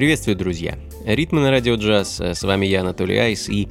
[0.00, 0.78] Приветствую, друзья!
[1.04, 2.22] Ритмы на радио джаз.
[2.22, 3.68] С вами я, Анатолий Айс, и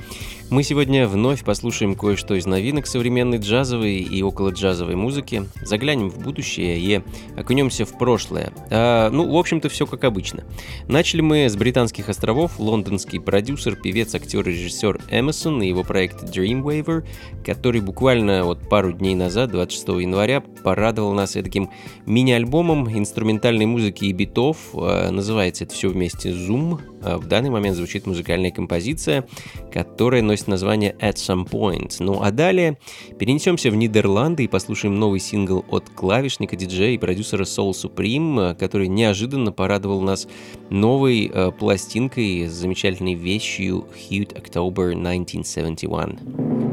[0.52, 6.18] мы сегодня вновь послушаем кое-что из новинок современной джазовой и около джазовой музыки, заглянем в
[6.18, 7.02] будущее и
[7.38, 8.52] окунемся в прошлое.
[8.72, 10.44] А, ну, в общем-то, все как обычно.
[10.88, 16.24] Начали мы с британских островов, лондонский продюсер, певец, актер и режиссер Эмерсон и его проект
[16.24, 17.06] Dreamwaver,
[17.46, 21.70] который буквально вот пару дней назад, 26 января, порадовал нас таким
[22.08, 24.58] мини-альбомом инструментальной музыки и битов.
[24.74, 26.80] А, называется это все вместе Zoom.
[27.02, 29.26] А, в данный момент звучит музыкальная композиция,
[29.72, 31.96] которая носит название At Some Point.
[32.00, 32.78] Ну а далее
[33.18, 38.88] перенесемся в Нидерланды и послушаем новый сингл от клавишника, диджея и продюсера Soul Supreme, который
[38.88, 40.28] неожиданно порадовал нас
[40.70, 46.69] новой э, пластинкой с замечательной вещью Hute October 1971.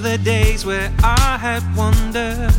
[0.00, 2.52] were the days where I had wandered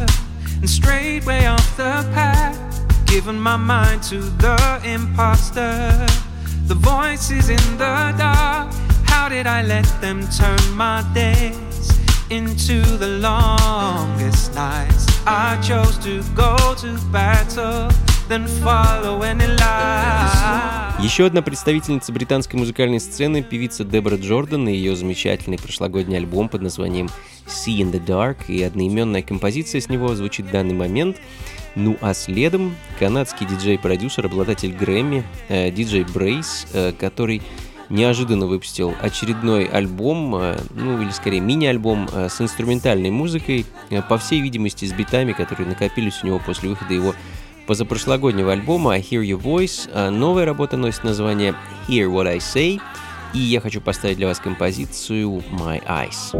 [0.60, 2.58] and strayed way off the path,
[3.05, 6.05] giving my mind to the impostor.
[6.67, 8.74] The voices in the dark,
[9.05, 11.89] how did I let them turn my days
[12.29, 15.05] into the longest nights?
[15.25, 17.89] I chose to go to battle,
[18.27, 20.88] then follow any lie.
[21.01, 26.62] Еще одна представительница британской музыкальной сцены, певица Дебора Джордан и ее замечательный прошлогодний альбом под
[26.62, 27.08] названием
[27.48, 31.15] See in the Dark и одноименная композиция с него звучит в данный момент.
[31.75, 37.41] Ну а следом канадский диджей-продюсер, обладатель Грэмми, э, диджей Брейс, э, который
[37.89, 44.18] неожиданно выпустил очередной альбом, э, ну или скорее мини-альбом э, с инструментальной музыкой, э, по
[44.18, 47.15] всей видимости с битами, которые накопились у него после выхода его
[47.70, 49.88] позапрошлогоднего альбома I Hear Your Voice.
[49.94, 51.54] А новая работа носит название
[51.88, 52.82] Hear What I Say,
[53.36, 56.34] и я хочу поставить для вас композицию My Eyes.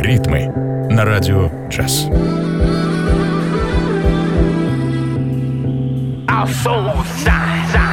[0.00, 0.46] Ритмы
[0.90, 2.06] на радио «Джаз».
[6.26, 7.89] Our souls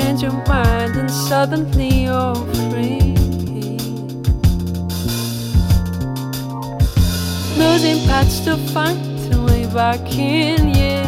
[0.00, 3.14] Change your mind, and suddenly you're free.
[7.58, 8.98] Losing paths to find
[9.30, 10.99] the way back in, yeah.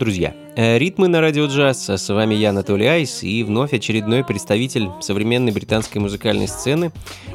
[0.00, 0.34] Друзья.
[0.56, 1.90] Э, Ритмы на радио джаз.
[1.90, 6.90] С вами я, Анатолий Айс, и вновь очередной представитель современной британской музыкальной сцены,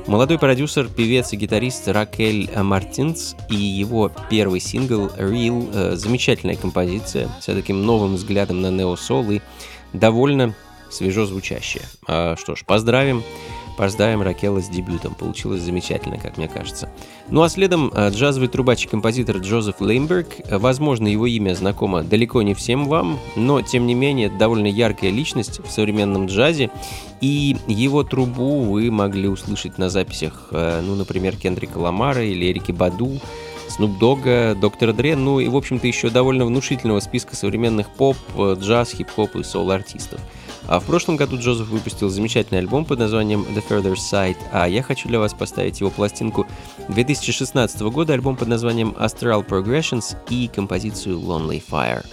[0.08, 5.70] молодой продюсер, певец и гитарист Ракель Мартинс и его первый сингл Real.
[5.74, 9.42] э, Замечательная композиция с таким новым взглядом на нео-сол и
[9.94, 10.56] довольно
[10.90, 11.84] свежо звучащая.
[12.08, 13.24] А, что ж, поздравим.
[13.78, 15.16] Поздравим Ракела с дебютом.
[15.16, 16.90] Получилось замечательно, как мне кажется.
[17.30, 20.28] Ну а следом э, джазовый трубач и композитор Джозеф Леймберг.
[20.46, 25.12] Э, Возможно, его имя знакомо далеко не всем вам, но тем не менее довольно яркая
[25.12, 26.70] личность в современном джазе.
[27.20, 32.72] И его трубу вы могли услышать на записях, э, ну, например, Кендрика Ламара или Эрики
[32.72, 33.20] Баду.
[33.68, 38.92] Snoop Dogg, Доктора Дре, ну и, в общем-то, еще довольно внушительного списка современных поп, джаз,
[38.92, 40.22] хип-хоп и соул-артистов.
[40.68, 44.82] А в прошлом году Джозеф выпустил замечательный альбом под названием The Further Side, а я
[44.82, 46.48] хочу для вас поставить его пластинку
[46.90, 52.06] 2016 года, альбом под названием Astral Progressions и композицию Lonely Fire.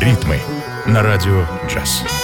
[0.00, 0.40] Ритмы
[0.90, 2.19] на радио джаз.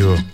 [0.00, 0.29] На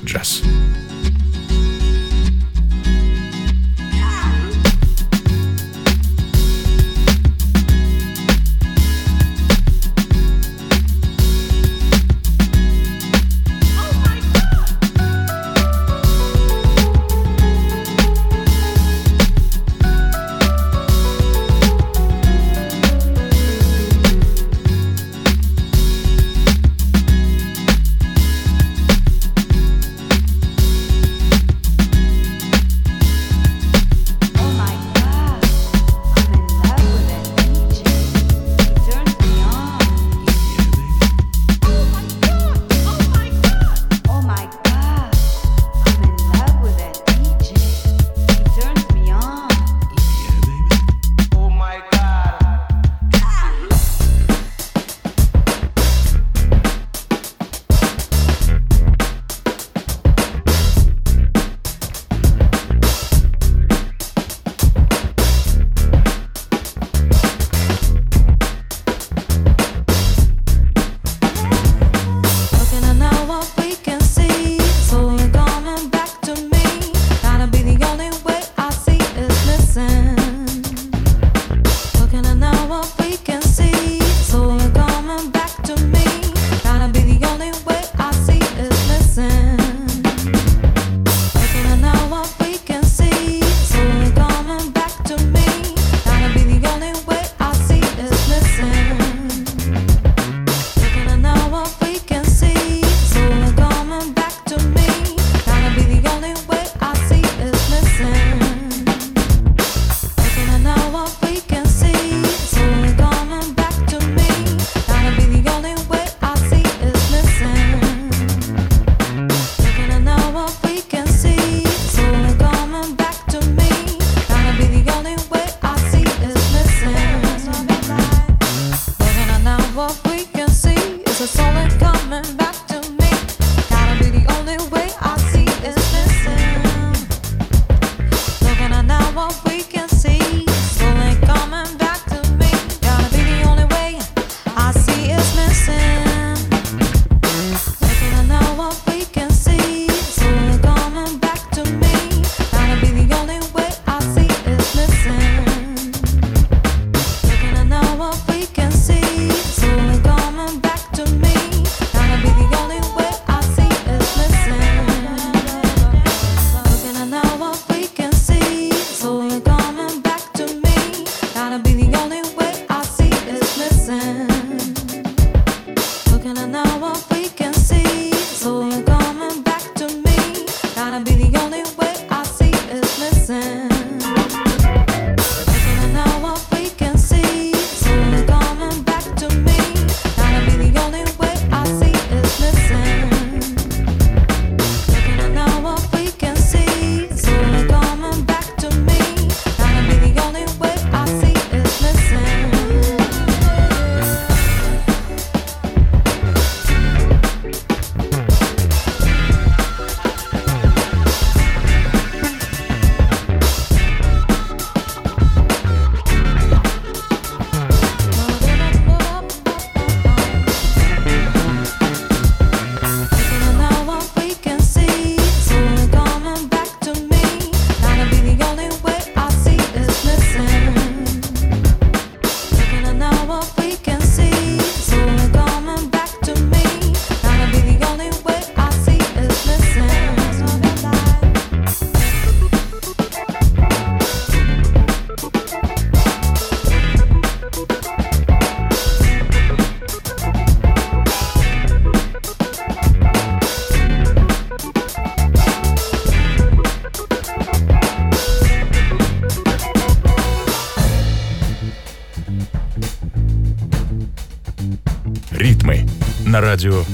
[266.36, 266.84] на радио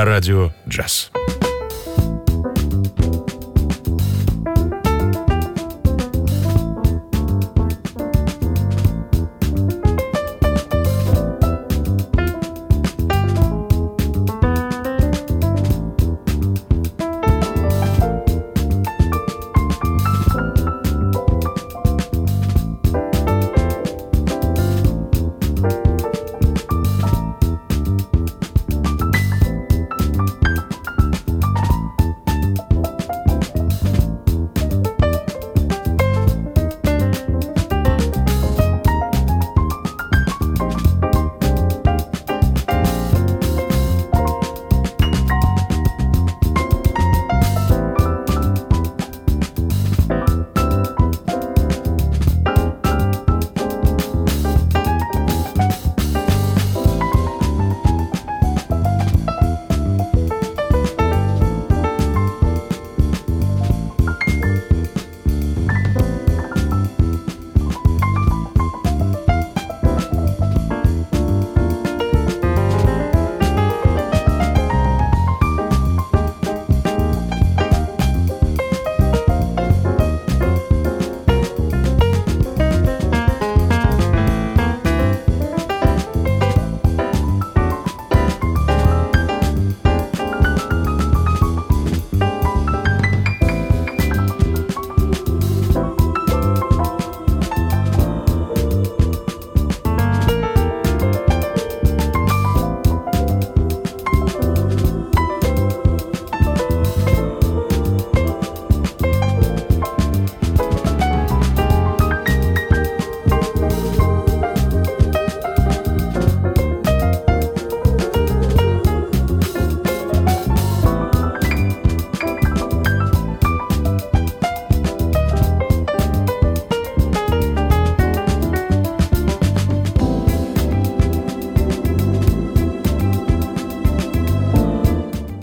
[0.00, 1.09] на радио джаз.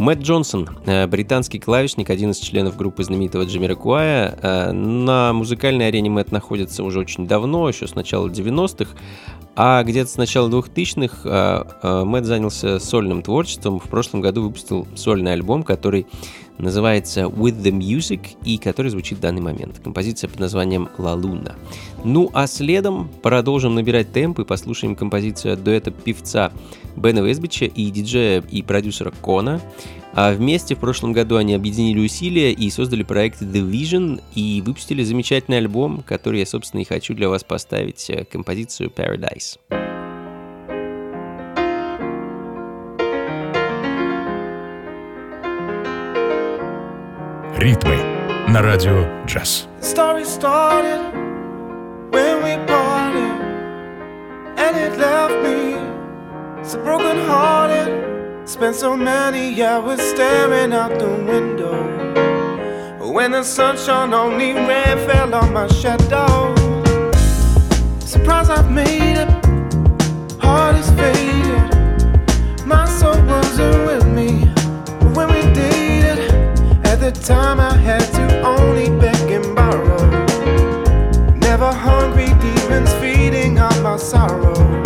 [0.07, 4.39] Мэтт Джонсон, э, британский клавишник, один из членов группы знаменитого Джамирокуая.
[4.41, 8.95] Э, На музыкальной арене Мэтт находится уже очень давно, еще с начала 90-х,
[9.57, 13.79] а где-то с начала 2000-х э, э, Мэтт занялся сольным творчеством.
[13.79, 16.07] В прошлом году выпустил сольный альбом, который
[16.57, 19.79] называется With the Music и который звучит в данный момент.
[19.83, 21.55] Композиция под названием La Luna.
[22.03, 26.51] Ну а следом продолжим набирать темп и послушаем композицию от дуэта певца
[26.95, 29.61] Бена Весбича и диджея и продюсера Кона.
[30.13, 35.03] А вместе в прошлом году они объединили усилия и создали проект The Vision и выпустили
[35.03, 39.59] замечательный альбом, который я, собственно, и хочу для вас поставить, э, композицию Paradise.
[47.56, 47.96] Ритмы
[48.48, 49.68] на радио джаз.
[49.80, 51.00] story started
[52.12, 53.36] when we parted,
[54.56, 55.76] and it left me
[56.62, 57.88] so broken hearted.
[58.44, 61.76] Spent so many hours staring out the window.
[63.12, 66.54] When the sunshine only red fell on my shadow.
[68.00, 69.30] Surprise, I've made it.
[70.40, 72.66] Heart is faded.
[72.66, 74.05] My soul wasn't with me
[77.11, 80.09] the time, I had to only beg and borrow.
[81.35, 84.76] Never hungry demons feeding on my sorrow.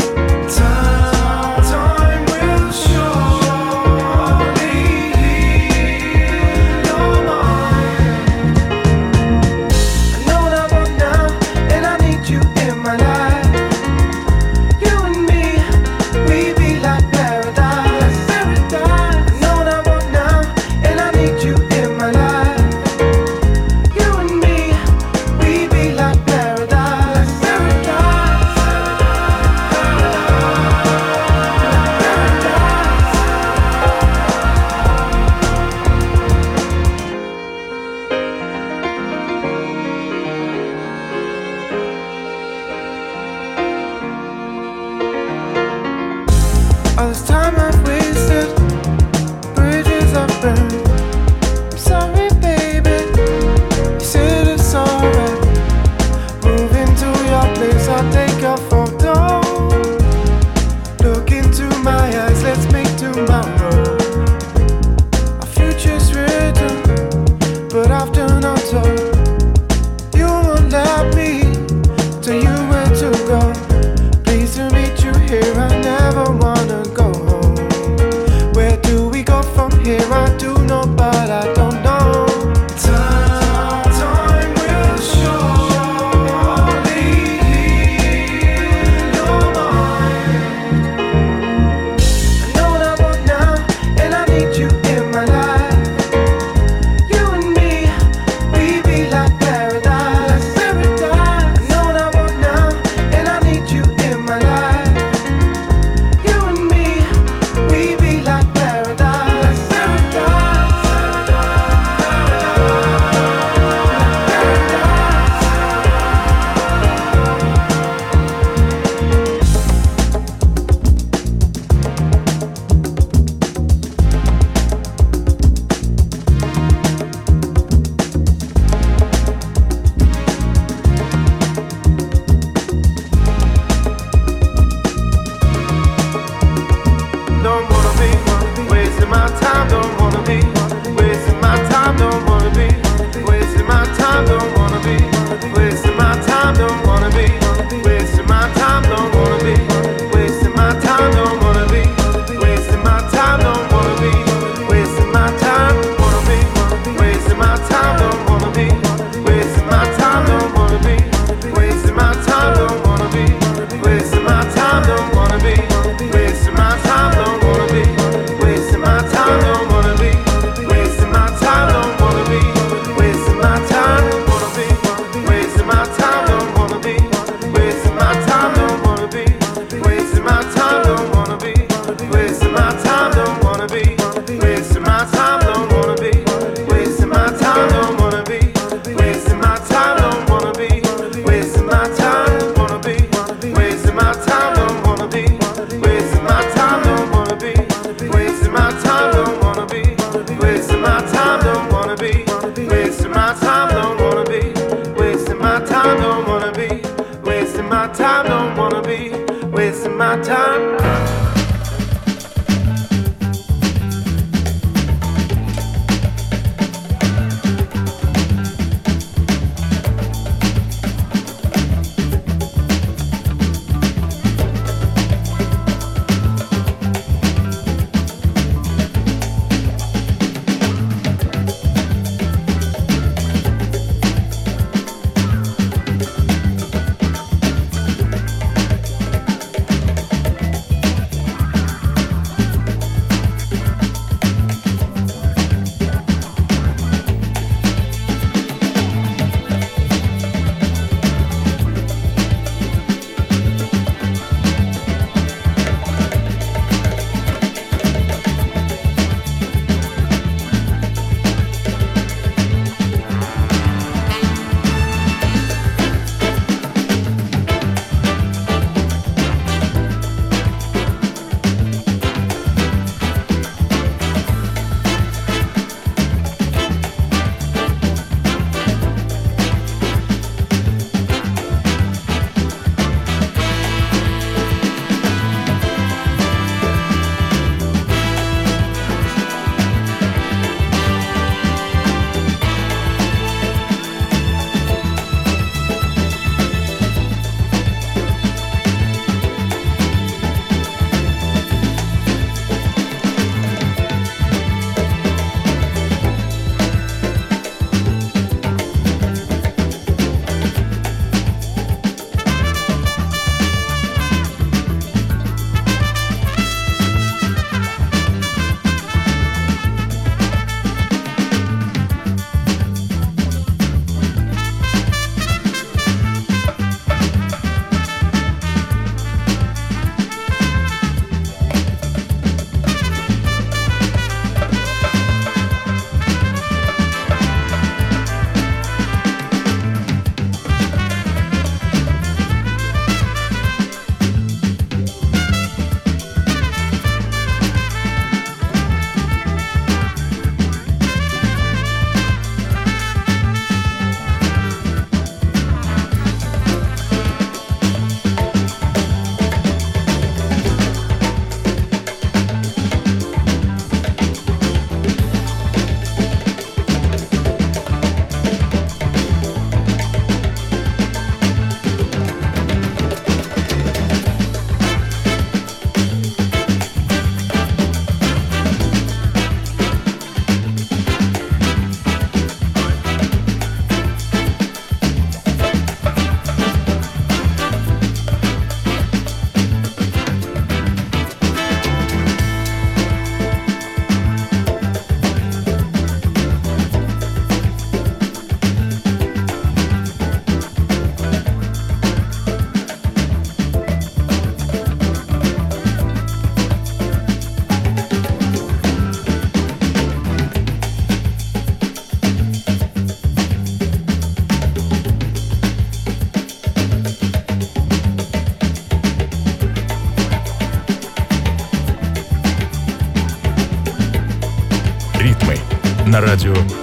[426.24, 426.61] Радио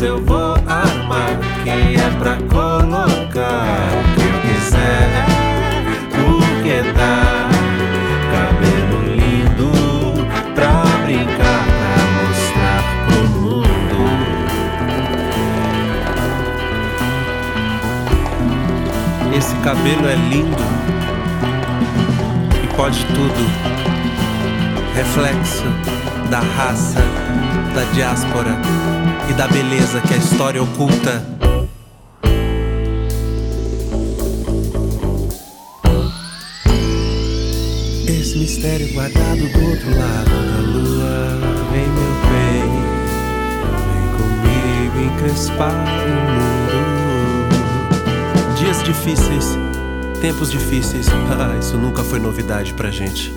[0.00, 5.08] depois eu vou armar, que é pra colocar o que eu quiser,
[6.10, 7.48] porque dá
[8.32, 9.70] cabelo lindo
[10.54, 10.72] pra
[11.04, 14.00] brincar, pra mostrar pro mundo.
[19.36, 20.64] Esse cabelo é lindo
[22.62, 23.44] e pode tudo.
[24.94, 25.64] Reflexo
[26.30, 27.00] da raça,
[27.74, 28.58] da diáspora
[29.30, 31.24] e da beleza que a história oculta.
[38.08, 41.38] Esse mistério guardado do outro lado da lua.
[41.70, 42.70] Vem, meu bem,
[43.86, 47.58] vem comigo encrespar o mundo.
[48.58, 49.56] Dias difíceis,
[50.20, 51.06] tempos difíceis,
[51.38, 53.32] ah, isso nunca foi novidade pra gente.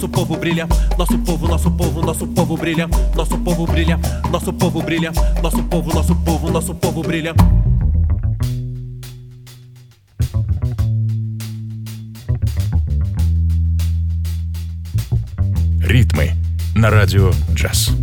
[0.00, 3.98] Nosso povo brilha, nosso povo, nosso povo, nosso povo brilha, nosso povo brilha,
[4.30, 7.34] nosso povo brilha, nosso povo, nosso povo, nosso povo brilha.
[15.82, 16.34] Ритмы
[16.74, 17.99] на радио джаз.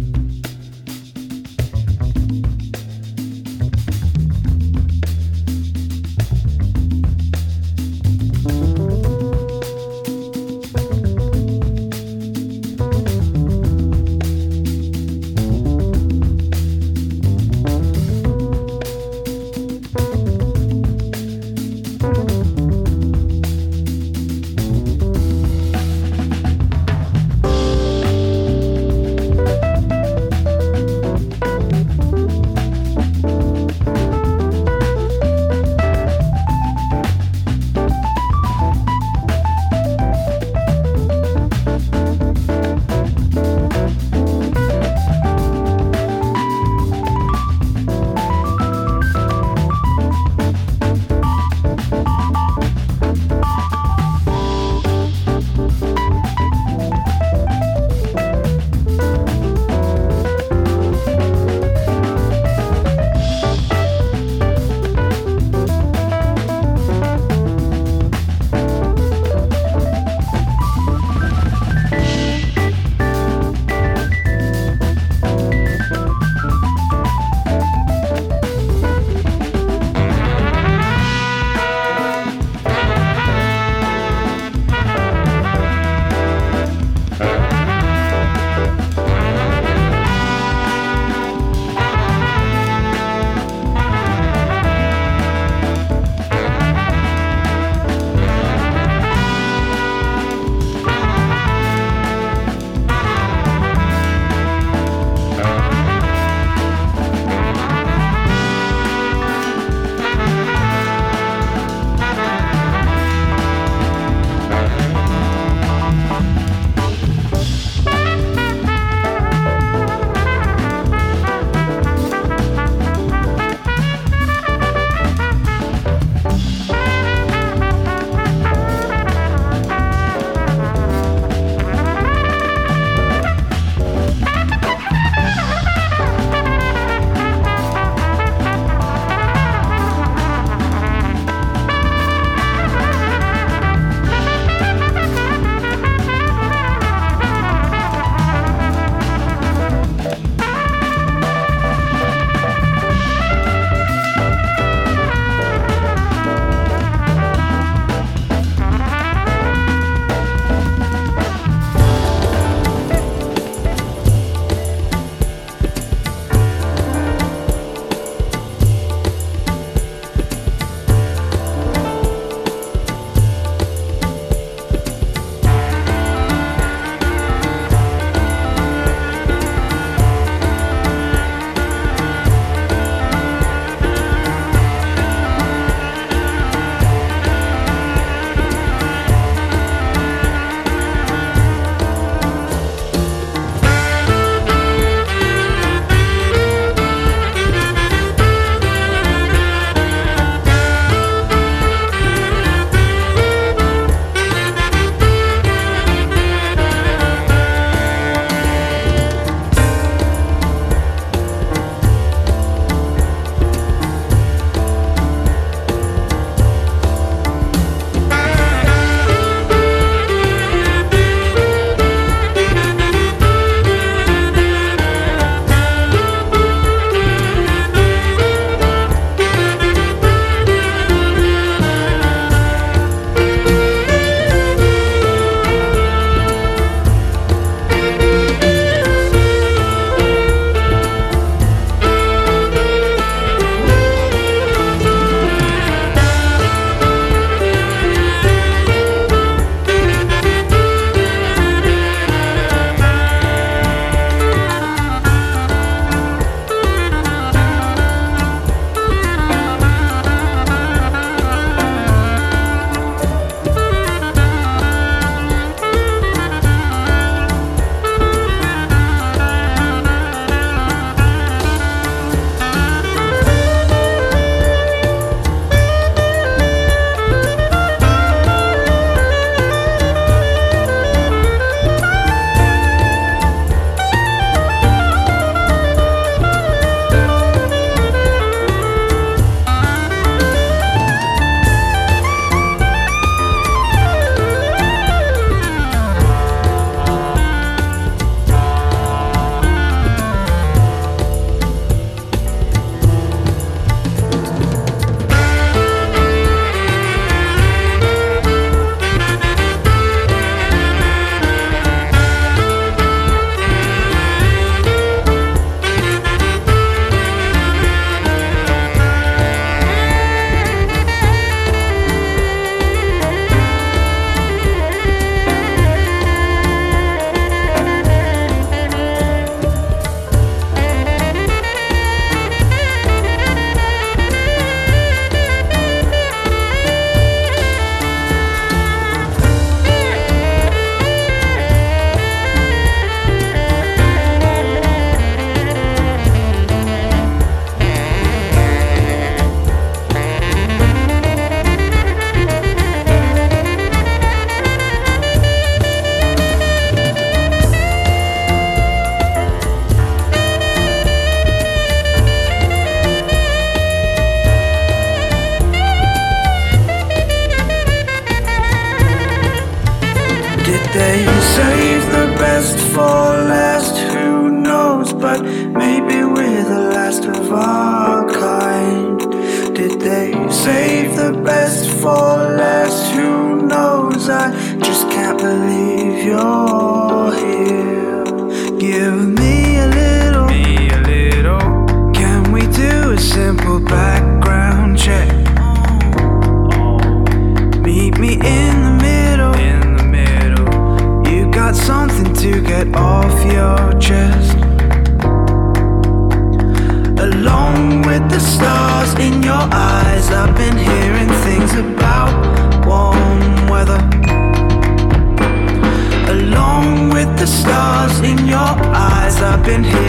[419.48, 419.87] been here.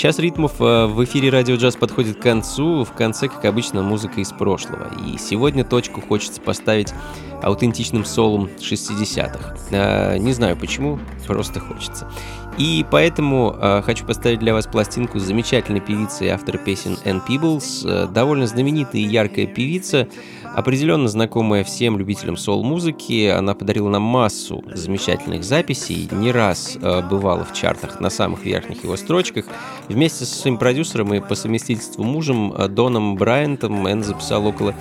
[0.00, 2.84] Час ритмов э, в эфире Радио Джаз подходит к концу.
[2.84, 4.88] В конце, как обычно, музыка из прошлого.
[5.06, 6.94] И сегодня точку хочется поставить
[7.42, 9.56] аутентичным солом 60-х.
[9.70, 12.10] Э, Не знаю почему, просто хочется.
[12.56, 17.82] И поэтому э, хочу поставить для вас пластинку замечательной певицей и автор песен Энн Пиблс,
[18.08, 20.08] довольно знаменитая и яркая певица,
[20.54, 23.26] определенно знакомая всем любителям соул-музыки.
[23.28, 28.82] Она подарила нам массу замечательных записей, не раз э, бывала в чартах на самых верхних
[28.84, 29.46] его строчках.
[29.88, 34.74] Вместе со своим продюсером и по совместительству мужем э, Доном Брайантом Энн записал около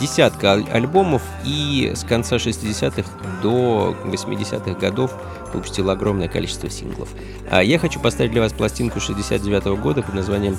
[0.00, 3.10] десятка аль- альбомов и с конца 60-х
[3.42, 5.12] до 80-х годов
[5.52, 7.08] выпустил огромное количество синглов.
[7.50, 10.56] А я хочу поставить для вас пластинку 69 года под названием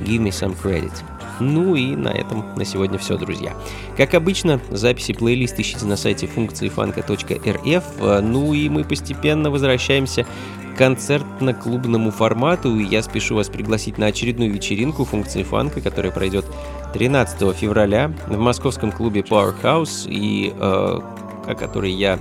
[0.00, 0.92] Give Me Some Credit.
[1.40, 3.54] Ну и на этом на сегодня все, друзья.
[3.96, 7.84] Как обычно, записи плейлист ищите на сайте функции фанка.рф.
[8.22, 12.78] Ну и мы постепенно возвращаемся к концертно-клубному формату.
[12.78, 16.44] И я спешу вас пригласить на очередную вечеринку функции фанка, которая пройдет
[16.92, 22.18] 13 февраля в московском клубе Powerhouse, и э, о которой я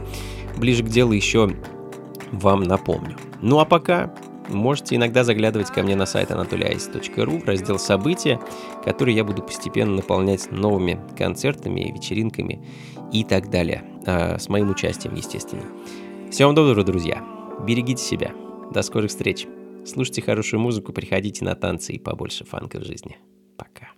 [0.57, 1.51] ближе к делу еще
[2.31, 3.15] вам напомню.
[3.41, 4.13] Ну а пока
[4.49, 8.39] можете иногда заглядывать ко мне на сайт anatoliais.ru в раздел «События»,
[8.83, 12.65] который я буду постепенно наполнять новыми концертами, вечеринками
[13.11, 13.83] и так далее.
[14.05, 15.63] А, с моим участием, естественно.
[16.31, 17.23] Всего вам доброго, друзья.
[17.65, 18.31] Берегите себя.
[18.71, 19.47] До скорых встреч.
[19.85, 23.17] Слушайте хорошую музыку, приходите на танцы и побольше фанка в жизни.
[23.57, 23.89] Пока.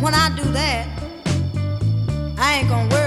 [0.00, 0.88] When I do that,
[2.38, 2.99] I ain't gonna worry